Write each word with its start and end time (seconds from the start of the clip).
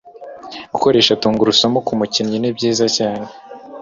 Gukoresha 0.73 1.17
tungurusumu 1.21 1.77
ku 1.87 1.93
mukinnyi 1.99 2.37
nibyiza 2.39 2.85
cyane 2.97 3.25